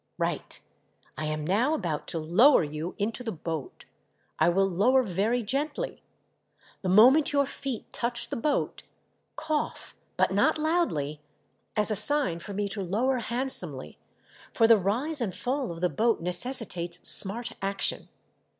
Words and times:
"Right. 0.17 0.59
I 1.15 1.25
am 1.25 1.45
now 1.45 1.75
about 1.75 2.07
to 2.07 2.17
lower 2.17 2.63
you 2.63 2.95
MY 2.99 3.05
POOR 3.05 3.05
DARLING. 3.05 3.13
493 3.13 3.19
into 3.19 3.23
the 3.23 3.43
boat. 3.51 3.85
I 4.39 4.49
will 4.49 4.67
lower 4.67 5.03
very 5.03 5.43
gently. 5.43 6.01
The 6.81 6.89
moment 6.89 7.31
your 7.33 7.45
feet 7.45 7.93
touch 7.93 8.29
the 8.31 8.35
boat, 8.35 8.81
cough 9.35 9.95
•—but 10.17 10.31
not 10.33 10.57
loudly— 10.57 11.21
as 11.77 11.91
a 11.91 11.95
sign 11.95 12.39
for 12.39 12.55
me 12.55 12.67
to 12.69 12.81
lower 12.81 13.19
handsomely, 13.19 13.99
for 14.51 14.67
the 14.67 14.77
rise 14.79 15.21
and 15.21 15.35
fall 15.35 15.71
of 15.71 15.81
the 15.81 15.87
boat 15.89 16.19
necessitates 16.19 17.07
smart 17.07 17.51
action. 17.61 18.09